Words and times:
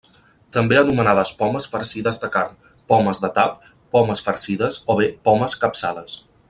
També 0.55 0.77
anomenades 0.79 1.33
pomes 1.41 1.67
farcides 1.73 2.19
de 2.25 2.31
carn, 2.37 2.57
pomes 2.93 3.23
de 3.27 3.33
tap, 3.39 3.71
pomes 3.97 4.27
farcides 4.29 4.85
o 4.95 5.01
bé 5.03 5.11
pomes 5.29 5.63
capçades. 5.67 6.23